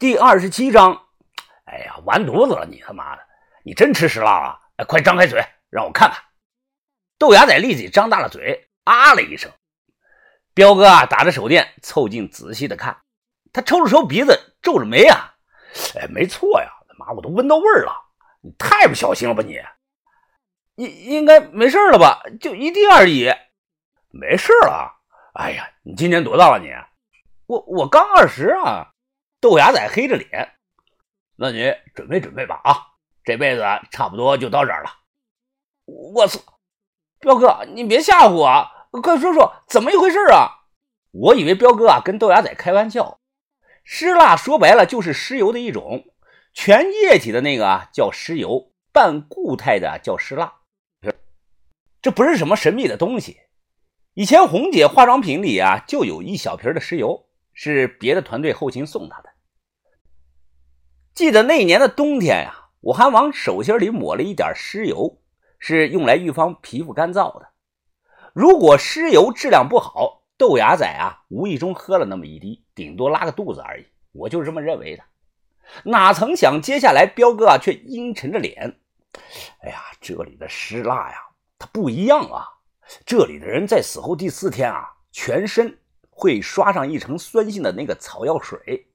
[0.00, 1.08] 第二十七章。
[1.66, 2.64] 哎呀，完犊子了！
[2.64, 3.22] 你他妈的，
[3.62, 4.84] 你真吃石蜡啊！
[4.88, 6.22] 快张开嘴，让我看看。
[7.18, 9.52] 豆芽仔立即张大了嘴，啊了一声。
[10.54, 12.96] 彪哥啊，打着手电凑近仔细的看，
[13.52, 15.34] 他抽了抽鼻子，皱着眉啊。
[15.96, 17.92] 哎，没错呀，他妈我都闻到味儿了！
[18.40, 19.60] 你太不小心了吧你？
[20.76, 22.22] 应应该没事了吧？
[22.40, 23.30] 就一滴而已，
[24.08, 24.94] 没事了。
[25.34, 26.70] 哎呀，你今年多大了你？
[27.44, 28.89] 我我刚二十啊。
[29.40, 30.52] 豆芽仔黑着脸，
[31.36, 32.76] 那你准备准备吧啊，
[33.24, 34.90] 这辈子差不多就到这儿了。
[35.86, 36.38] 我操，
[37.18, 40.66] 彪哥，你别吓唬我，快说说怎么一回事啊？
[41.12, 43.18] 我以为彪哥啊跟豆芽仔开玩笑。
[43.82, 46.04] 湿蜡说白了就是尸油的一种，
[46.52, 50.52] 全液体的那个叫尸油，半固态的叫湿蜡。
[52.02, 53.40] 这不是什么神秘的东西，
[54.12, 57.26] 以前红姐化妆品里啊就有一小瓶的尸油。
[57.52, 59.29] 是别的团队后勤送她的。
[61.14, 65.18] 记得那年的冬天呀，我还往手心里抹了一点尸油，
[65.58, 67.48] 是用来预防皮肤干燥的。
[68.32, 73.86] 如果尸油质量不好，豆芽仔啊无意中喝了那么一滴，顶多拉个肚子而已。
[74.12, 75.02] 我就是这么认为的。
[75.84, 78.78] 哪曾想，接下来彪哥啊却阴沉着脸
[79.62, 81.16] ：“哎呀，这里的尸蜡呀，
[81.58, 82.46] 它不一样啊！
[83.04, 85.76] 这里的人在死后第四天啊，全身……”
[86.12, 88.86] 会刷上一层酸性的那个草药水，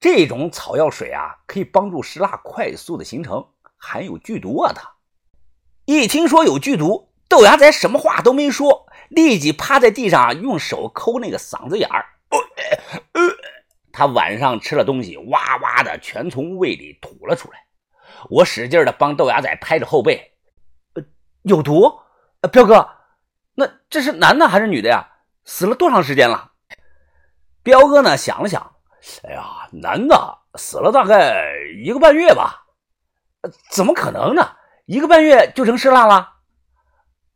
[0.00, 4.72] 这种草药水啊，可以帮助石蜡快速的形成，含有剧毒啊！
[4.74, 4.94] 它
[5.84, 12.06] 一听说有剧毒，豆芽仔什么话都没说，立即趴在地上用手抠那个嗓子眼儿。
[13.92, 17.58] 他晚上吃了东西，哇哇的全从胃里吐了出来。
[18.30, 20.32] 我使劲的帮豆芽仔拍着后背，
[21.42, 22.00] 有毒？
[22.40, 22.88] 呃，彪哥，
[23.54, 25.06] 那这是男的还是女的呀？
[25.44, 26.52] 死了多长时间了？
[27.62, 28.16] 彪哥呢？
[28.16, 28.76] 想了想，
[29.24, 32.66] 哎呀，男的死了大概一个半月吧？
[33.70, 34.56] 怎么可能呢？
[34.86, 36.34] 一个半月就成尸蜡了？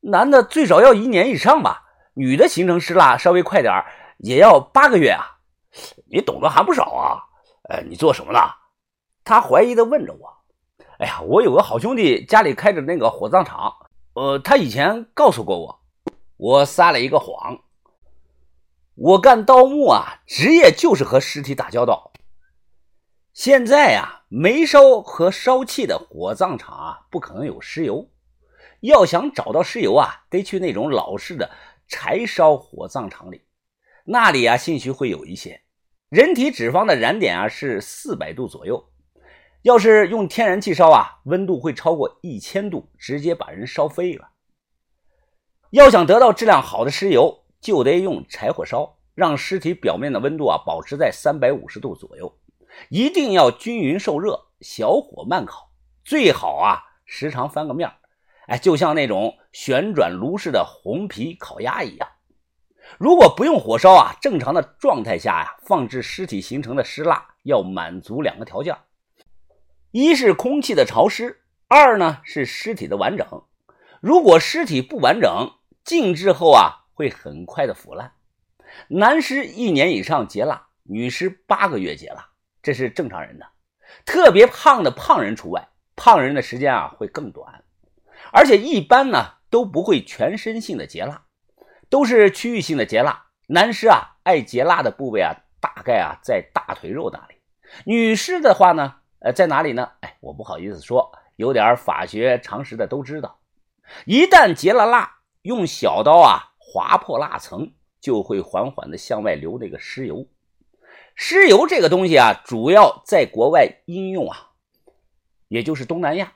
[0.00, 1.84] 男的最少要一年以上吧？
[2.14, 3.84] 女的形成尸蜡稍微快点
[4.18, 5.38] 也要八个月啊！
[6.10, 7.20] 你懂得还不少啊！
[7.70, 8.38] 哎，你做什么呢？
[9.24, 10.32] 他怀疑的问着我。
[10.98, 13.72] 哎呀，我有个好兄弟，家里开着那个火葬场。
[14.14, 15.80] 呃，他以前告诉过我，
[16.36, 17.58] 我撒了一个谎。
[18.96, 22.12] 我干盗墓啊，职业就是和尸体打交道。
[23.34, 28.08] 现在呀，煤烧和烧气的火葬场啊，不可能有尸油。
[28.80, 31.50] 要想找到尸油啊，得去那种老式的
[31.86, 33.42] 柴烧火葬场里，
[34.06, 35.60] 那里啊，兴许会有一些。
[36.08, 38.88] 人体脂肪的燃点啊是四百度左右，
[39.60, 44.30] 要是用天然气烧啊，温度会超过一千度，直接把人烧飞了。
[45.70, 47.42] 要想得到质量好的尸油。
[47.66, 52.32] 就得用柴火烧，让尸体表面的温度啊保持在三百五十度左右，
[52.90, 55.72] 一定要均匀受热，小火慢烤，
[56.04, 57.90] 最好啊时常翻个面
[58.46, 62.08] 哎，就像那种旋转炉式的红皮烤鸭一样。
[62.98, 68.76] 如果不用火烧啊，正常的状态下呀，放置尸体形成的尸蜡要满足两个条件：
[69.90, 73.26] 一是空气的潮湿，二呢是尸体的完整。
[74.00, 75.50] 如果尸体不完整，
[75.84, 76.85] 静置后啊。
[76.96, 78.12] 会很快的腐烂，
[78.88, 82.30] 男尸一年以上结蜡，女尸八个月结蜡，
[82.62, 83.46] 这是正常人的，
[84.06, 87.62] 特别胖的胖人除外，胖人的时间啊会更短，
[88.32, 91.24] 而且一般呢都不会全身性的结蜡，
[91.90, 93.26] 都是区域性的结蜡。
[93.48, 97.34] 男尸啊爱结蜡的部位啊大概啊在大腿肉那里，
[97.84, 99.92] 女尸的话呢，呃在哪里呢？
[100.00, 103.38] 哎，我不好意思说，有点法学常识的都知道，
[104.06, 106.54] 一旦结了蜡，用小刀啊。
[106.68, 110.26] 划破蜡层，就会缓缓的向外流那个尸油。
[111.14, 114.50] 尸油这个东西啊，主要在国外应用啊，
[115.48, 116.32] 也就是东南亚，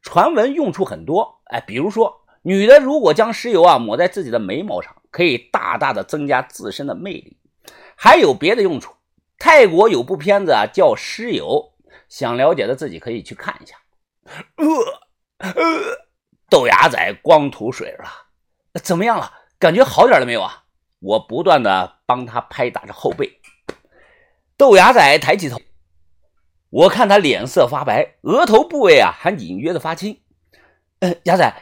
[0.00, 1.40] 传闻用处很多。
[1.44, 7.36] 哎，比如说，女的如果将尸油啊抹在自己的眉毛上，可以大大的增加自身的魅力。
[7.94, 8.94] 还有别的用处。
[9.38, 11.72] 泰国有部片子啊叫《尸油》，
[12.08, 13.76] 想了解的自己可以去看一下。
[14.56, 14.64] 呃
[15.38, 15.52] 呃，
[16.48, 18.08] 豆芽仔光吐水了，
[18.82, 19.32] 怎么样了？
[19.62, 20.64] 感觉好点了没有啊？
[20.98, 23.38] 我不断的帮他拍打着后背。
[24.56, 25.56] 豆芽仔抬起头，
[26.68, 30.20] 我看他脸色发白，额头部位啊还隐约的发青。
[30.98, 31.54] 呃，芽仔，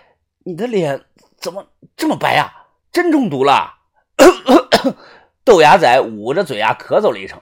[0.47, 1.05] 你的脸
[1.37, 2.69] 怎么这么白啊？
[2.91, 3.75] 真中毒了？
[5.45, 7.39] 豆芽仔捂着嘴啊咳嗽了一声。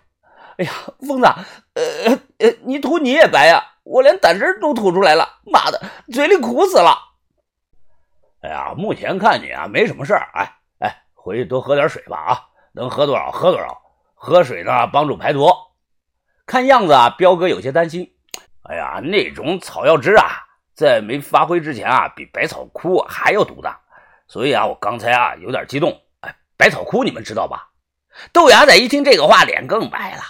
[0.56, 0.72] 哎呀，
[1.06, 1.26] 疯子，
[1.74, 3.62] 呃呃，你吐你也白呀？
[3.84, 5.80] 我连胆汁都吐出来了，妈的，
[6.12, 6.98] 嘴里苦死了。
[8.40, 12.40] 哎呀，目前看你啊没什么事儿，哎哎，回去多喝点水吧啊，
[12.72, 13.82] 能喝多少喝多少，
[14.14, 15.48] 喝水呢帮助排毒。
[16.46, 18.14] 看样子啊，彪哥有些担心。
[18.62, 23.74] 哎呀，那种草药汁啊，在没发挥之前啊，比百草枯还要毒的。
[24.28, 26.00] 所以啊，我刚才啊有点激动。
[26.20, 27.70] 哎，百草枯你们知道吧？
[28.32, 30.22] 豆芽仔一听这个话，脸更白了。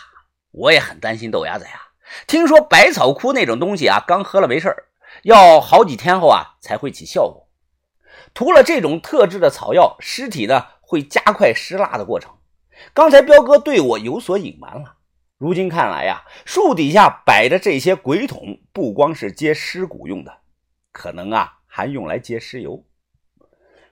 [0.50, 1.81] 我也很担心豆芽仔啊。
[2.26, 4.75] 听说百草枯那种东西啊，刚喝了没事
[5.22, 7.48] 要好几天后啊才会起效果。
[8.35, 12.35] 涂了这种特制的草药，尸体呢会加快失蜡的过程。
[12.95, 14.97] 刚才彪哥对我有所隐瞒了，
[15.37, 20.39] 如今看来呀，树底下摆着这些鬼桶，不光是接尸骨用的，
[20.93, 22.85] 可能啊还用来接尸油。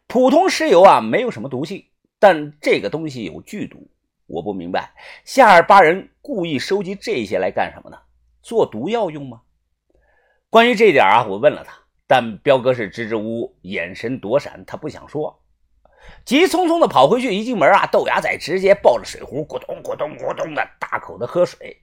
[0.06, 1.84] 普通尸油啊没有什么毒性，
[2.18, 3.90] 但这个东西有剧毒。
[4.26, 4.92] 我不明白
[5.24, 7.98] 夏尔巴人故意收集这些来干什么呢？
[8.42, 9.42] 做毒药用吗？
[10.48, 15.42] 关于这点啊，我问了他，但彪哥是支支吾吾，眼神躲闪，他不想说。
[16.24, 21.76] 急匆匆的跑回去，一进门啊，豆芽仔直接抱着水壶，咕咚咕咚咕咚的大口的喝水。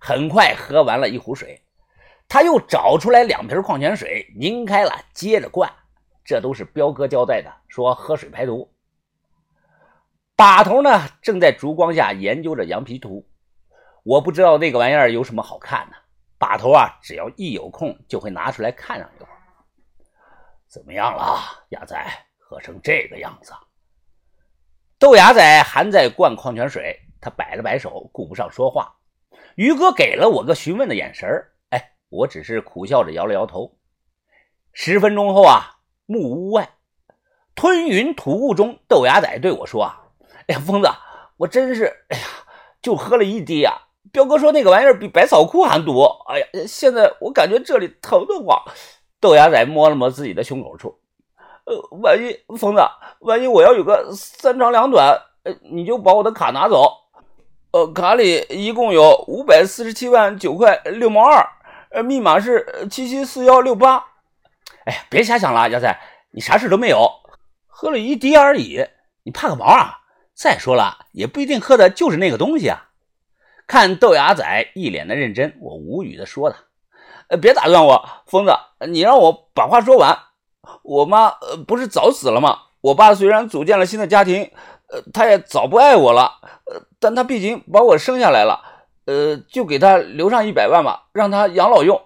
[0.00, 1.60] 很快喝完了一壶水，
[2.28, 5.70] 他又找出来两瓶矿泉水，拧开了，接着灌。
[6.24, 8.70] 这都是彪哥交代的，说喝水排毒。
[10.36, 13.26] 把头呢，正在烛光下研究着羊皮图。
[14.02, 15.96] 我不知道那个玩意儿有什么好看的。
[16.36, 19.37] 把头啊，只要一有空就会拿出来看上一会儿。
[20.68, 21.96] 怎么样了，牙仔？
[22.36, 23.52] 喝成这个样子。
[24.98, 28.96] 豆芽仔还在灌矿泉水，他摆了摆手，顾不上说话。
[29.54, 31.28] 于哥给了我个询问的眼神
[31.70, 33.78] 哎，我只是苦笑着摇了摇头。
[34.72, 36.70] 十分钟后啊，木屋外，
[37.54, 40.04] 吞云吐雾中，豆芽仔对我说啊。
[40.46, 40.88] 哎呀，疯子，
[41.36, 42.24] 我真是，哎呀，
[42.80, 43.72] 就喝了一滴呀。
[44.10, 46.02] 彪哥说那个玩意儿比百草枯还毒。
[46.28, 48.62] 哎呀，现在我感觉这里疼得慌。
[49.20, 50.98] 豆芽仔摸了摸自己的胸口处，
[51.64, 52.82] 呃，万一疯子，
[53.20, 56.92] 万一我要有个三长两短，呃，你就把我的卡拿走。
[57.70, 61.46] 呃，卡里一共有五百四十七万九块六毛二，
[61.90, 63.96] 呃，密码是七七四幺六八。
[64.84, 65.94] 哎呀，别瞎想了，芽仔，
[66.30, 67.10] 你啥事都没有，
[67.66, 68.86] 喝了一滴而已，
[69.24, 69.98] 你怕个毛啊！
[70.32, 72.88] 再说了，也不一定喝的就是那个东西啊！
[73.66, 76.56] 看豆芽仔一脸的认真，我无语的说道
[77.28, 78.52] ：“呃，别打断我，疯子，
[78.88, 80.18] 你让我把话说完。
[80.82, 82.58] 我妈呃不是早死了吗？
[82.80, 84.50] 我爸虽然组建了新的家庭，
[84.88, 86.32] 呃，他也早不爱我了。
[86.66, 88.60] 呃，但他毕竟把我生下来了，
[89.06, 92.00] 呃，就给他留上一百万吧，让他养老用。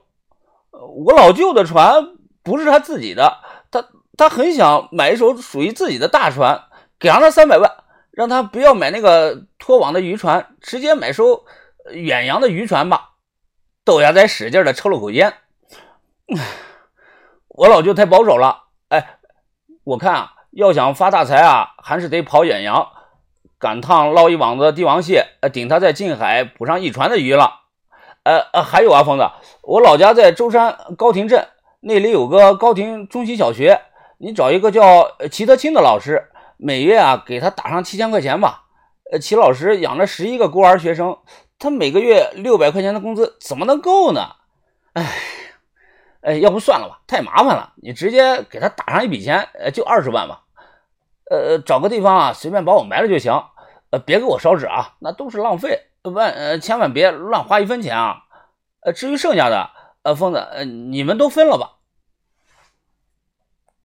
[0.70, 3.38] 我老舅的船不是他自己的，
[3.70, 3.84] 他
[4.16, 6.64] 他很想买一艘属于自己的大船，
[6.98, 7.70] 给上他三百万。”
[8.12, 11.44] 让他不要买那个拖网的渔船，直接买艘
[11.92, 13.11] 远洋的渔船吧。
[13.84, 15.34] 豆芽仔使劲的抽了口烟，
[17.48, 18.66] 我老舅太保守了。
[18.90, 19.18] 哎，
[19.82, 22.86] 我看啊，要想发大财啊，还是得跑远洋，
[23.58, 27.62] 赶趟捞一网子帝王蟹，顶他在近海捕上一船的鱼了。
[28.22, 29.28] 呃呃，还有啊，疯子，
[29.62, 31.48] 我老家在舟山高亭镇，
[31.80, 33.80] 那里有个高亭中心小学，
[34.18, 36.28] 你找一个叫齐德清的老师。
[36.56, 38.62] 每月啊，给他打上七千块钱吧。
[39.10, 41.18] 呃，齐老师养着十一个孤儿学生，
[41.62, 44.34] 他每个月六百块钱的工资怎么能够呢？
[44.94, 45.12] 哎，
[46.22, 47.72] 哎，要不算了吧，太麻烦了。
[47.76, 50.42] 你直接给他打上一笔钱，呃，就二十万吧。
[51.30, 53.32] 呃，找个地方啊，随便把我埋了就行。
[53.90, 55.86] 呃，别给我烧纸啊，那都是浪费。
[56.02, 58.24] 万呃，千万别乱花一分钱啊。
[58.80, 59.70] 呃，至于剩下的，
[60.02, 61.76] 呃，疯子，呃，你们都分了吧。